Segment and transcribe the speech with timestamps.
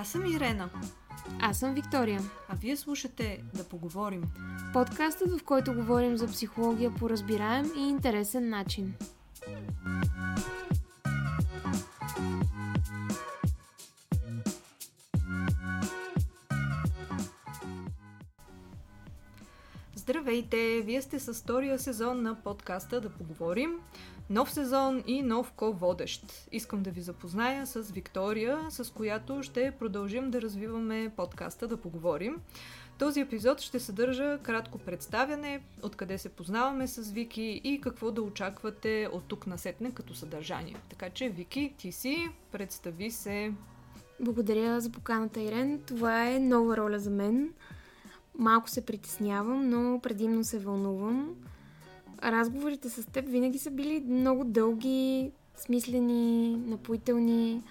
[0.00, 0.70] Аз съм Ирена.
[1.40, 2.20] Аз съм Виктория.
[2.48, 4.22] А вие слушате Да поговорим.
[4.72, 8.94] Подкастът, в който говорим за психология по разбираем и интересен начин.
[20.08, 20.82] Здравейте!
[20.84, 23.80] Вие сте с втория сезон на подкаста Да поговорим.
[24.30, 26.48] Нов сезон и нов ко-водещ.
[26.52, 32.36] Искам да ви запозная с Виктория, с която ще продължим да развиваме подкаста Да поговорим.
[32.98, 39.08] Този епизод ще съдържа кратко представяне, откъде се познаваме с Вики и какво да очаквате
[39.12, 40.76] от тук насетне като съдържание.
[40.90, 43.52] Така че, Вики, ти си, представи се.
[44.20, 45.80] Благодаря за поканата, Ирен.
[45.86, 47.52] Това е нова роля за мен.
[48.38, 51.34] Малко се притеснявам, но предимно се вълнувам.
[52.22, 57.62] Разговорите с теб винаги са били много дълги, смислени, напоителни.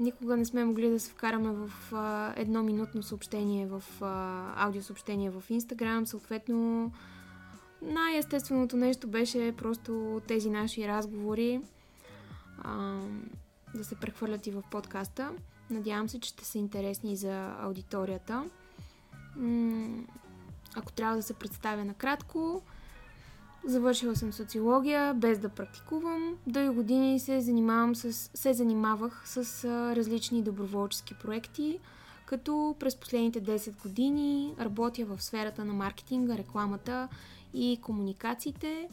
[0.00, 5.30] Никога не сме могли да се вкараме в а, едно минутно съобщение, в а, аудиосъобщение
[5.30, 6.06] в Инстаграм.
[6.06, 6.92] Съответно,
[7.82, 11.60] най-естественото нещо беше просто тези наши разговори
[12.58, 13.00] а,
[13.74, 15.30] да се прехвърлят и в подкаста.
[15.70, 18.44] Надявам се, че ще са интересни за аудиторията.
[20.76, 22.62] Ако трябва да се представя накратко,
[23.66, 26.36] завършила съм социология без да практикувам.
[26.46, 29.64] Дълги години се, занимавам с, се занимавах с
[29.96, 31.78] различни доброволчески проекти,
[32.26, 37.08] като през последните 10 години работя в сферата на маркетинга, рекламата
[37.54, 38.88] и комуникациите.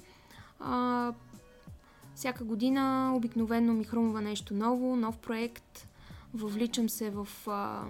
[0.60, 1.14] А,
[2.16, 5.88] всяка година обикновено ми хрумва нещо ново, нов проект.
[6.34, 7.84] Въвличам се в а,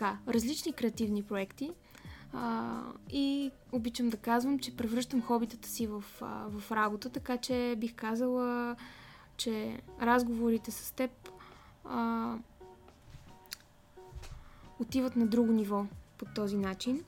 [0.00, 1.70] така, различни креативни проекти
[2.32, 7.74] а, и обичам да казвам, че превръщам хобитата си в, а, в работа, така че
[7.78, 8.76] бих казала,
[9.36, 11.10] че разговорите с теб
[11.84, 12.34] а,
[14.78, 15.86] отиват на друго ниво
[16.18, 17.04] по този начин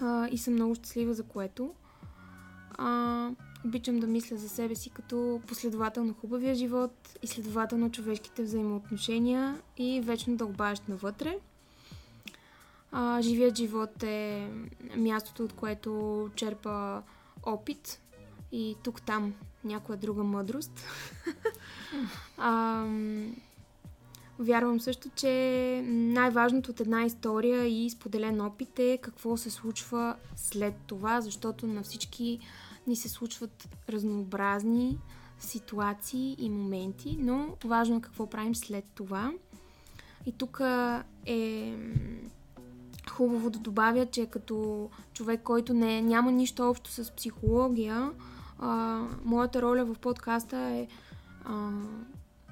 [0.00, 1.74] а, и съм много щастлива за което.
[2.70, 3.30] А,
[3.64, 10.36] обичам да мисля за себе си като последователно хубавия живот, изследователно човешките взаимоотношения и вечно
[10.36, 11.38] дълбащ навътре.
[12.92, 14.50] А, живият живот е
[14.96, 17.02] мястото, от което черпа
[17.42, 18.00] опит
[18.52, 19.34] и тук-там
[19.64, 20.84] някоя друга мъдрост.
[22.38, 22.84] а,
[24.38, 30.74] вярвам също, че най-важното от една история и споделен опит е какво се случва след
[30.86, 32.38] това, защото на всички
[32.86, 34.98] ни се случват разнообразни
[35.40, 39.32] ситуации и моменти, но важно е какво правим след това.
[40.26, 40.60] И тук
[41.26, 41.74] е
[43.18, 48.10] хубаво да добавя, че като човек, който не, няма нищо общо с психология,
[48.58, 50.88] а, моята роля в подкаста е
[51.44, 51.70] а,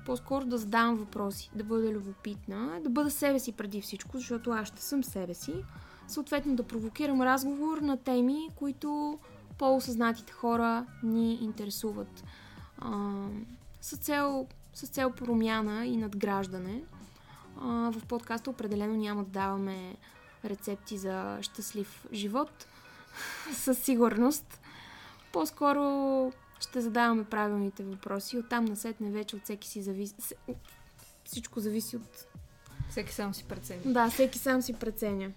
[0.06, 4.68] по-скоро да задавам въпроси, да бъда любопитна, да бъда себе си преди всичко, защото аз
[4.68, 5.54] ще съм себе си.
[6.08, 9.18] Съответно да провокирам разговор на теми, които
[9.58, 12.24] по-осъзнатите хора ни интересуват.
[12.78, 13.12] А,
[13.80, 16.82] с, цел, с цел промяна и надграждане.
[17.60, 19.96] А, в подкаста определено няма да даваме
[20.46, 22.66] рецепти за щастлив живот.
[23.52, 24.60] Със сигурност.
[25.32, 28.38] По-скоро ще задаваме правилните въпроси.
[28.38, 30.14] Оттам насетне вече от всеки си зависи...
[31.24, 32.26] Всичко зависи от...
[32.90, 33.80] Всеки сам си преценя.
[33.84, 35.30] Да, всеки сам си преценя.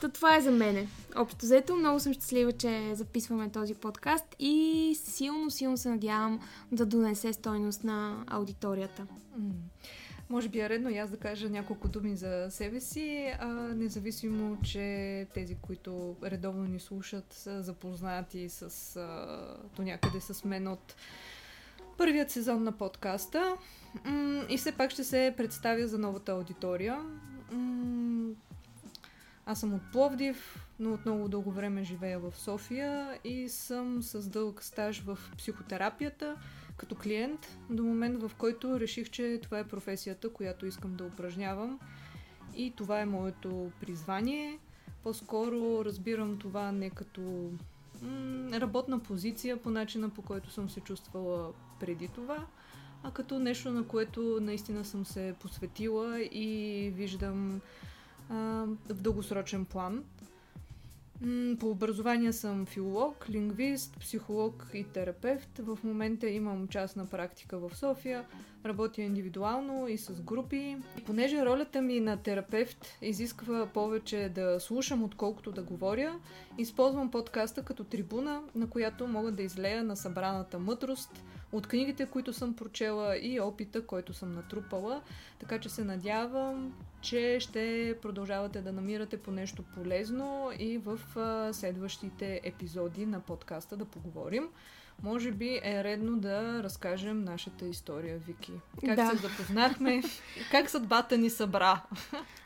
[0.00, 0.88] Та това е за мене.
[1.16, 6.40] Общо взето, много съм щастлива, че записваме този подкаст и силно, силно се надявам
[6.72, 9.06] да донесе стойност на аудиторията.
[10.30, 14.58] Може би е редно и аз да кажа няколко думи за себе си, а, независимо,
[14.62, 20.96] че тези, които редовно ни слушат, са запознати с, а, до някъде с мен от
[21.98, 23.56] първият сезон на подкаста.
[24.04, 26.98] М- и все пак ще се представя за новата аудитория.
[27.52, 28.34] М-
[29.46, 34.28] аз съм от Пловдив, но от много дълго време живея в София и съм с
[34.28, 36.36] дълъг стаж в психотерапията
[36.78, 41.78] като клиент до момент, в който реших, че това е професията, която искам да упражнявам
[42.56, 44.58] и това е моето призвание.
[45.02, 47.50] По-скоро разбирам това не като
[48.02, 52.46] м- работна позиция по начина по който съм се чувствала преди това,
[53.02, 57.60] а като нещо, на което наистина съм се посветила и виждам
[58.30, 58.34] а,
[58.88, 60.04] в дългосрочен план.
[61.60, 65.58] По образование съм филолог, лингвист, психолог и терапевт.
[65.58, 68.24] В момента имам частна практика в София,
[68.66, 70.76] Работя индивидуално и с групи.
[70.98, 76.18] И понеже ролята ми на терапевт изисква повече да слушам, отколкото да говоря,
[76.58, 82.32] използвам подкаста като трибуна, на която мога да излея на събраната мъдрост от книгите, които
[82.32, 85.02] съм прочела и опита, който съм натрупала.
[85.38, 91.00] Така че се надявам, че ще продължавате да намирате по нещо полезно и в
[91.52, 94.48] следващите епизоди на подкаста да поговорим
[95.02, 98.52] може би е редно да разкажем нашата история, Вики.
[98.86, 99.10] Как да.
[99.10, 100.02] се запознахме,
[100.50, 101.82] как съдбата ни събра.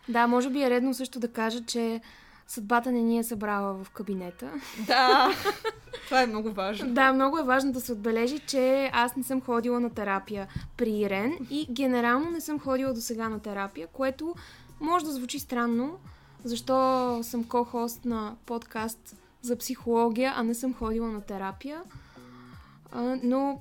[0.08, 2.00] Да, може би е редно също да кажа, че
[2.52, 4.50] съдбата не ни е събрала в кабинета.
[4.86, 5.30] Да,
[6.04, 6.94] това е много важно.
[6.94, 10.90] Да, много е важно да се отбележи, че аз не съм ходила на терапия при
[10.90, 14.34] Ирен и генерално не съм ходила до сега на терапия, което
[14.80, 15.98] може да звучи странно,
[16.44, 21.82] защо съм ко-хост на подкаст за психология, а не съм ходила на терапия.
[23.22, 23.60] Но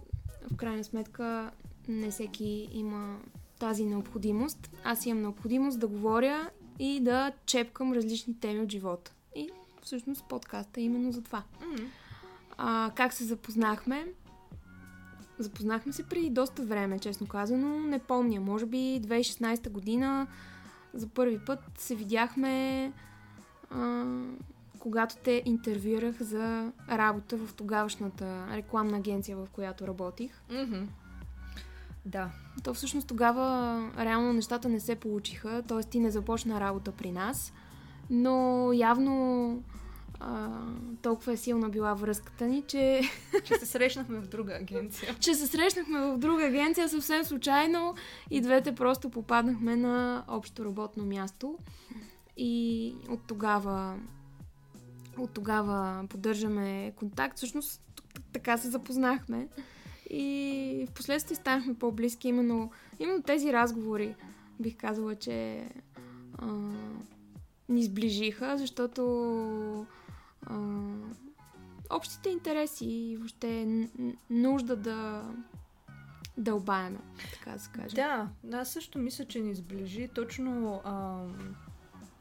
[0.51, 1.51] в крайна сметка
[1.87, 3.17] не всеки има
[3.59, 4.69] тази необходимост.
[4.83, 6.49] Аз имам необходимост да говоря
[6.81, 9.13] и да чепкам различни теми от живота.
[9.35, 9.49] И
[9.81, 11.43] всъщност подкаста е именно за това.
[11.61, 11.85] Mm-hmm.
[12.57, 14.07] А, как се запознахме?
[15.39, 17.79] Запознахме се преди доста време, честно казано.
[17.79, 18.41] Не помня.
[18.41, 20.27] Може би 2016 година
[20.93, 22.93] за първи път се видяхме
[23.69, 24.05] а,
[24.79, 30.41] когато те интервюрах за работа в тогавашната рекламна агенция, в която работих.
[30.49, 30.85] Mm-hmm.
[32.05, 32.31] Да.
[32.63, 35.83] То всъщност тогава реално нещата не се получиха, т.е.
[35.83, 37.53] ти не започна работа при нас,
[38.09, 39.63] но явно
[40.19, 40.49] а,
[41.01, 43.01] толкова е силна била връзката ни, че...
[43.43, 45.15] Че се срещнахме в друга агенция.
[45.19, 47.95] че се срещнахме в друга агенция съвсем случайно
[48.29, 51.57] и двете просто попаднахме на общо работно място.
[52.37, 53.95] И от тогава
[55.17, 57.37] от тогава поддържаме контакт.
[57.37, 57.81] Всъщност
[58.33, 59.47] така се запознахме.
[60.13, 62.27] И в последствие станахме по-близки.
[62.27, 64.15] Именно, именно тези разговори
[64.59, 65.69] бих казала, че
[66.37, 66.47] а,
[67.69, 69.85] ни сближиха, защото
[70.45, 70.57] а,
[71.89, 73.67] общите интереси и въобще
[74.29, 75.23] нужда да
[76.37, 76.99] дълбаеме,
[77.33, 77.95] така да се каже.
[77.95, 81.25] Да, аз също мисля, че ни сближи точно а,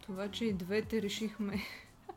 [0.02, 1.62] това, че и двете решихме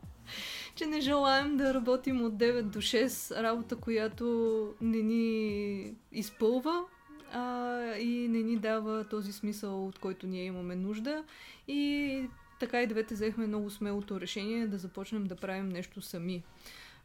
[0.74, 6.84] че не желаем да работим от 9 до 6, работа, която не ни изпълва
[7.32, 11.24] а, и не ни дава този смисъл, от който ние имаме нужда.
[11.68, 12.28] И
[12.60, 16.42] така и двете взехме много смелото решение да започнем да правим нещо сами.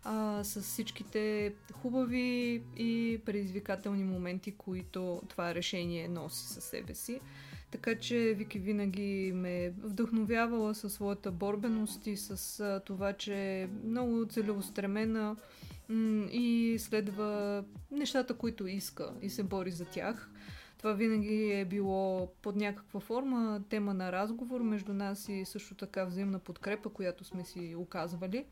[0.03, 7.19] А, с всичките хубави и предизвикателни моменти, които това решение носи със себе си.
[7.71, 13.67] Така че Вики винаги ме е вдъхновявала със своята борбеност и с това, че е
[13.83, 15.35] много целеустремена
[16.31, 20.29] и следва нещата, които иска и се бори за тях.
[20.77, 26.05] Това винаги е било под някаква форма тема на разговор между нас и също така
[26.05, 28.45] взаимна подкрепа, която сме си оказвали.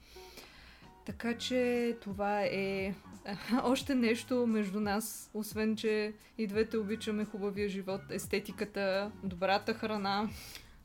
[1.07, 2.94] Така че това е
[3.63, 10.30] още нещо между нас, освен че и двете обичаме хубавия живот, естетиката, добрата храна.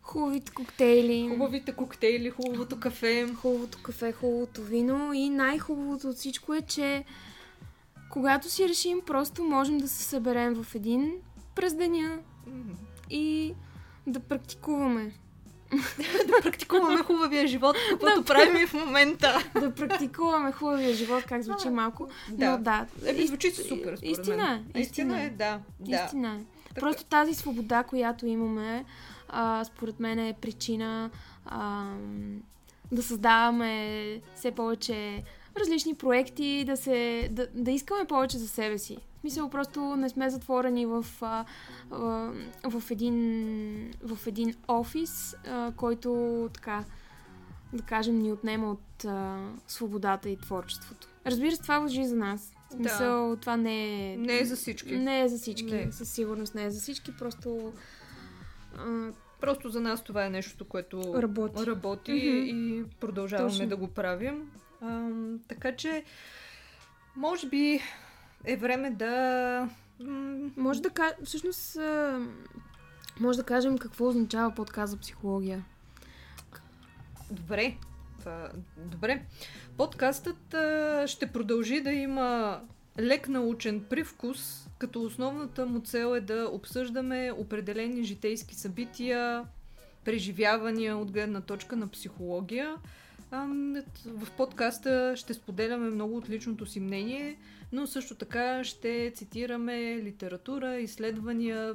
[0.03, 1.29] Хубавите коктейли.
[1.29, 3.29] Хубавите коктейли, хубавото кафе.
[3.35, 5.13] Хубавото кафе, хубавото вино.
[5.13, 7.05] И най-хубавото от всичко е, че
[8.11, 11.13] когато си решим, просто можем да се съберем в един
[11.55, 12.75] през деня mm-hmm.
[13.11, 13.55] и
[14.07, 15.13] да практикуваме.
[16.27, 19.51] да практикуваме хубавия живот, каквото да, правим в момента.
[19.61, 22.09] да практикуваме хубавия живот, как звучи малко.
[22.29, 22.51] Да.
[22.51, 22.87] Но да.
[23.07, 24.65] Е, звучи супер, според истина, мен.
[24.67, 25.61] Истина, истина е, да.
[25.87, 26.45] Истина е.
[26.69, 26.81] Така.
[26.81, 28.85] Просто тази свобода, която имаме,
[29.29, 31.11] а, според мен е причина
[31.47, 31.85] а,
[32.93, 35.23] да създаваме все повече
[35.61, 38.99] различни проекти, да, се, да, да искаме повече за себе си.
[39.17, 41.45] В смисъл, просто не сме затворени в, а,
[41.91, 41.97] а,
[42.65, 46.85] в, един, в един офис, а, който така,
[47.73, 51.09] да кажем, ни отнема от а, свободата и творчеството.
[51.27, 52.55] Разбира се, това въжи за нас.
[52.69, 53.37] В смисъл, да.
[53.37, 54.17] това не е...
[54.17, 54.97] Не е за всички.
[54.97, 55.75] Не е за всички.
[55.75, 55.93] Не.
[55.93, 57.73] Със сигурност не е за всички, просто...
[58.77, 62.55] А, Просто за нас това е нещо, което работи, работи mm-hmm.
[62.55, 63.69] и продължаваме Точно.
[63.69, 64.51] да го правим.
[64.83, 65.11] А,
[65.49, 66.05] така че,
[67.17, 67.81] може би
[68.45, 69.69] е време да...
[70.57, 71.79] Може да кажем, всъщност,
[73.21, 75.65] може да кажем какво означава подкаст за психология.
[77.31, 77.77] Добре.
[78.77, 79.23] Добре.
[79.77, 80.55] Подкастът
[81.07, 82.61] ще продължи да има
[83.01, 89.45] лек научен привкус, като основната му цел е да обсъждаме определени житейски събития,
[90.05, 92.77] преживявания от гледна точка на психология
[94.07, 97.39] В подкаста ще споделяме много от личното си мнение,
[97.73, 101.75] но също така ще цитираме литература, изследвания,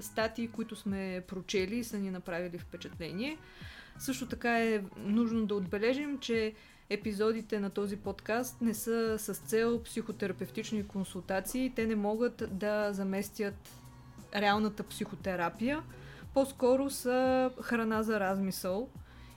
[0.00, 3.38] статии, които сме прочели и са ни направили впечатление.
[3.98, 6.54] Също така е нужно да отбележим, че
[6.90, 11.72] епизодите на този подкаст не са с цел психотерапевтични консултации.
[11.76, 13.68] Те не могат да заместят
[14.34, 15.82] реалната психотерапия.
[16.34, 18.88] По-скоро са храна за размисъл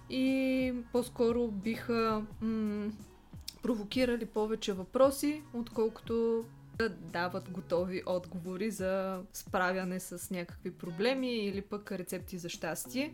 [0.10, 2.92] и по-скоро биха м-
[3.64, 6.46] провокирали повече въпроси, отколкото
[6.78, 13.14] да дават готови отговори за справяне с някакви проблеми или пък рецепти за щастие,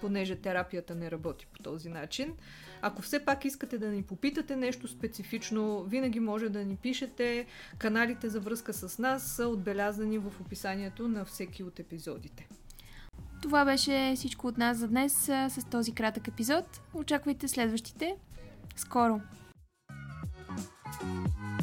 [0.00, 2.34] понеже терапията не работи по този начин.
[2.82, 7.46] Ако все пак искате да ни попитате нещо специфично, винаги може да ни пишете.
[7.78, 12.48] Каналите за връзка с нас са отбелязани в описанието на всеки от епизодите.
[13.42, 16.80] Това беше всичко от нас за днес с този кратък епизод.
[16.94, 18.16] Очаквайте следващите
[18.76, 19.20] скоро.
[21.00, 21.61] thank you